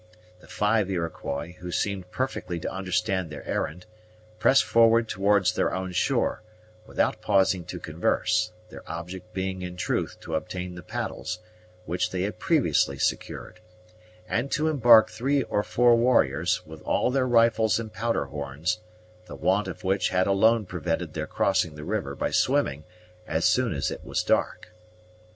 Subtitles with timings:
[0.39, 3.85] The five Iroquois, who seemed perfectly to understand their errand,
[4.39, 6.41] pressed forward towards their own shore,
[6.87, 11.37] without pausing to converse; their object being in truth to obtain the paddles,
[11.85, 13.59] which they had previously secured,
[14.27, 18.79] and to embark three or four warriors, with all their rifles and powder horns,
[19.27, 22.85] the want of which had alone prevented their crossing the river by swimming
[23.27, 24.71] as soon as it was dark.